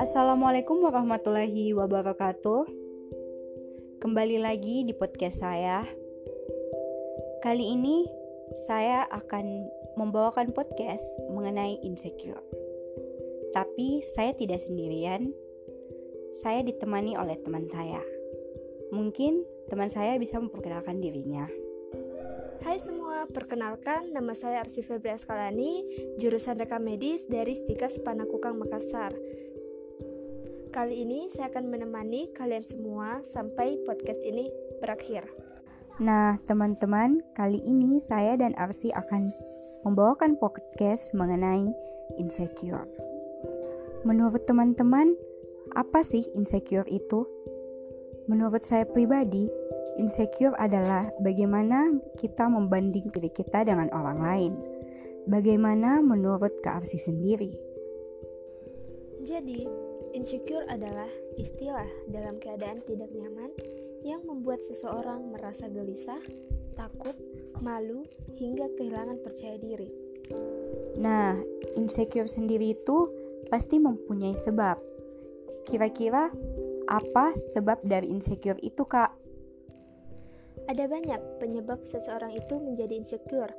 [0.00, 2.64] Assalamualaikum warahmatullahi wabarakatuh.
[4.00, 5.84] Kembali lagi di podcast saya.
[7.44, 8.08] Kali ini
[8.64, 9.68] saya akan
[10.00, 11.04] membawakan podcast
[11.36, 12.40] mengenai insecure.
[13.52, 15.36] Tapi saya tidak sendirian.
[16.40, 18.00] Saya ditemani oleh teman saya.
[18.88, 21.67] Mungkin teman saya bisa memperkenalkan dirinya.
[22.62, 25.86] Hai semua, perkenalkan nama saya Arsi Febri Askalani,
[26.18, 29.14] jurusan rekam medis dari Stika Sepanakukang Makassar.
[30.74, 34.50] Kali ini saya akan menemani kalian semua sampai podcast ini
[34.82, 35.26] berakhir.
[36.02, 39.30] Nah, teman-teman, kali ini saya dan Arsi akan
[39.86, 41.70] membawakan podcast mengenai
[42.18, 42.86] insecure.
[44.02, 45.14] Menurut teman-teman,
[45.74, 47.26] apa sih insecure itu?
[48.28, 49.48] Menurut saya pribadi,
[49.96, 54.52] Insecure adalah bagaimana kita membanding diri kita dengan orang lain.
[55.24, 57.56] Bagaimana menurut Kak Arsi sendiri?
[59.24, 59.64] Jadi,
[60.12, 61.08] insecure adalah
[61.40, 63.50] istilah dalam keadaan tidak nyaman
[64.04, 66.20] yang membuat seseorang merasa gelisah,
[66.78, 67.16] takut,
[67.64, 68.04] malu,
[68.38, 69.90] hingga kehilangan percaya diri.
[71.00, 71.36] Nah,
[71.74, 73.10] insecure sendiri itu
[73.50, 74.78] pasti mempunyai sebab.
[75.66, 76.32] Kira-kira
[76.88, 79.12] apa sebab dari insecure itu, Kak?
[80.68, 83.52] Ada banyak penyebab seseorang itu menjadi insecure,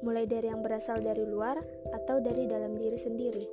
[0.00, 1.60] mulai dari yang berasal dari luar
[1.92, 3.44] atau dari dalam diri sendiri.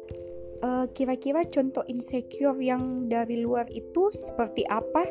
[0.63, 5.03] Uh, kira-kira contoh insecure yang dari luar itu seperti apa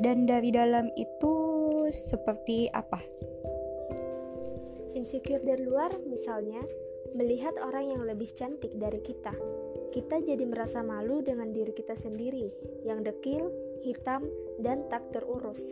[0.00, 1.32] dan dari dalam itu
[1.92, 3.00] seperti apa?
[4.96, 6.64] Insecure dari luar misalnya
[7.12, 9.36] melihat orang yang lebih cantik dari kita.
[9.94, 12.50] Kita jadi merasa malu dengan diri kita sendiri
[12.82, 13.46] yang dekil,
[13.86, 14.26] hitam,
[14.58, 15.62] dan tak terurus.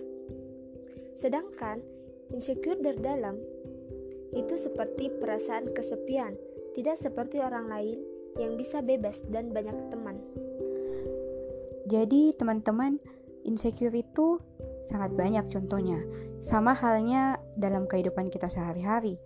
[1.18, 1.82] Sedangkan
[2.30, 3.34] insecure dari dalam
[4.30, 6.38] itu seperti perasaan kesepian,
[6.78, 7.98] tidak seperti orang lain
[8.38, 10.22] yang bisa bebas dan banyak teman.
[11.90, 13.02] Jadi, teman-teman,
[13.42, 14.38] insecure itu
[14.86, 15.98] sangat banyak contohnya.
[16.38, 19.18] Sama halnya dalam kehidupan kita sehari-hari.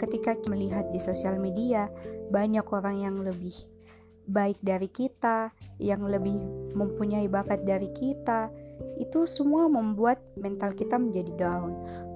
[0.00, 1.92] Ketika melihat di sosial media,
[2.32, 3.54] banyak orang yang lebih
[4.28, 5.50] baik dari kita,
[5.80, 6.36] yang lebih
[6.76, 8.52] mempunyai bakat dari kita,
[9.00, 11.72] itu semua membuat mental kita menjadi down,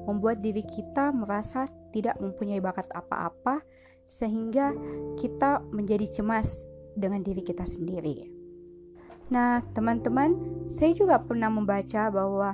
[0.06, 3.64] membuat diri kita merasa tidak mempunyai bakat apa-apa,
[4.06, 4.76] sehingga
[5.16, 8.28] kita menjadi cemas dengan diri kita sendiri.
[9.32, 10.36] Nah, teman-teman,
[10.68, 12.52] saya juga pernah membaca bahwa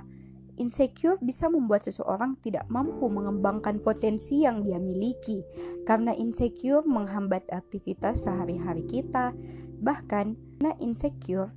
[0.59, 5.41] insecure bisa membuat seseorang tidak mampu mengembangkan potensi yang dia miliki,
[5.87, 9.33] karena insecure menghambat aktivitas sehari-hari kita.
[9.79, 11.55] Bahkan, karena insecure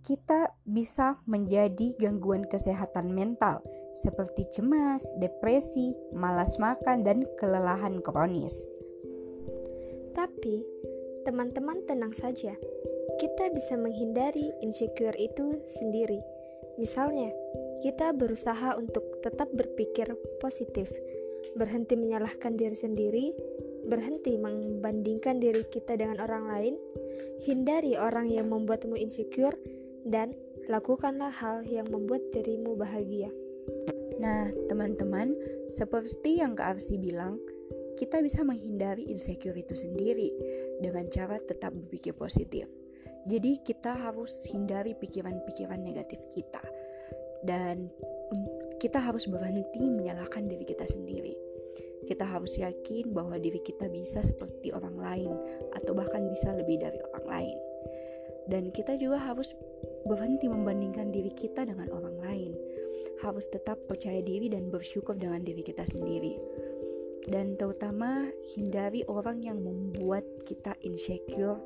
[0.00, 3.60] kita bisa menjadi gangguan kesehatan mental
[3.92, 8.56] seperti cemas, depresi, malas makan, dan kelelahan kronis.
[10.16, 10.64] Tapi,
[11.28, 12.56] teman-teman tenang saja,
[13.20, 16.24] kita bisa menghindari insecure itu sendiri.
[16.80, 17.28] Misalnya,
[17.80, 20.92] kita berusaha untuk tetap berpikir positif,
[21.56, 23.26] berhenti menyalahkan diri sendiri,
[23.88, 26.74] berhenti membandingkan diri kita dengan orang lain,
[27.44, 29.56] hindari orang yang membuatmu insecure,
[30.04, 30.36] dan
[30.68, 33.32] lakukanlah hal yang membuat dirimu bahagia.
[34.20, 35.32] Nah, teman-teman,
[35.72, 37.40] seperti yang Kak Arsi bilang,
[37.96, 40.32] kita bisa menghindari insecure itu sendiri
[40.80, 42.68] dengan cara tetap berpikir positif.
[43.28, 46.60] Jadi, kita harus hindari pikiran-pikiran negatif kita,
[47.44, 47.88] dan
[48.80, 51.36] kita harus berhenti menyalahkan diri kita sendiri.
[52.08, 55.32] Kita harus yakin bahwa diri kita bisa seperti orang lain,
[55.76, 57.58] atau bahkan bisa lebih dari orang lain
[58.50, 59.54] dan kita juga harus
[60.02, 62.52] berhenti membandingkan diri kita dengan orang lain.
[63.22, 66.34] Harus tetap percaya diri dan bersyukur dengan diri kita sendiri.
[67.30, 71.62] Dan terutama hindari orang yang membuat kita insecure.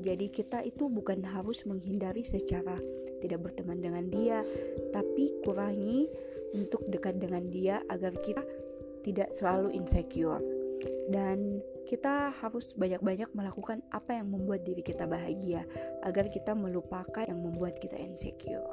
[0.00, 2.76] Jadi kita itu bukan harus menghindari secara
[3.20, 4.44] tidak berteman dengan dia,
[4.92, 6.06] tapi kurangi
[6.52, 8.44] untuk dekat dengan dia agar kita
[9.02, 10.42] tidak selalu insecure.
[11.08, 15.62] Dan kita harus banyak-banyak melakukan apa yang membuat diri kita bahagia
[16.02, 18.66] agar kita melupakan yang membuat kita insecure.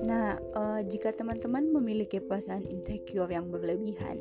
[0.00, 4.16] Nah, uh, jika teman-teman memiliki perasaan insecure yang berlebihan,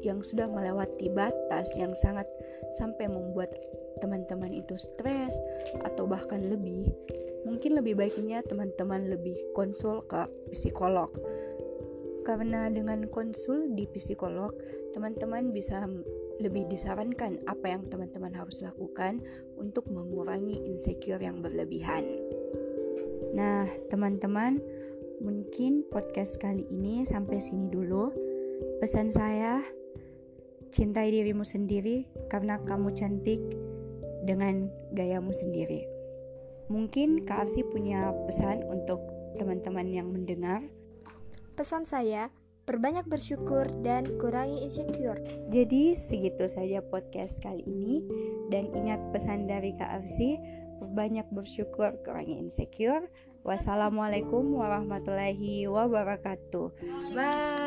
[0.00, 2.28] yang sudah melewati batas yang sangat
[2.76, 3.52] sampai membuat
[4.04, 5.32] teman-teman itu stres
[5.80, 6.92] atau bahkan lebih,
[7.48, 11.08] mungkin lebih baiknya teman-teman lebih konsul ke psikolog.
[12.28, 14.52] Karena dengan konsul di psikolog,
[14.92, 15.88] teman-teman bisa
[16.36, 19.24] lebih disarankan apa yang teman-teman harus lakukan
[19.56, 22.04] untuk mengurangi insecure yang berlebihan.
[23.32, 24.60] Nah, teman-teman,
[25.20, 28.12] mungkin podcast kali ini sampai sini dulu.
[28.80, 29.60] Pesan saya,
[30.74, 33.42] cintai dirimu sendiri karena kamu cantik
[34.24, 35.84] dengan gayamu sendiri.
[36.72, 39.00] Mungkin Kak Arsi punya pesan untuk
[39.36, 40.64] teman-teman yang mendengar.
[41.54, 42.32] Pesan saya,
[42.64, 45.20] Perbanyak bersyukur dan kurangi insecure.
[45.52, 48.00] Jadi segitu saja podcast kali ini
[48.48, 50.40] dan ingat pesan dari Kak Arsi,
[50.80, 53.04] perbanyak bersyukur, kurangi insecure.
[53.44, 56.72] Wassalamualaikum warahmatullahi wabarakatuh.
[57.12, 57.63] Bye.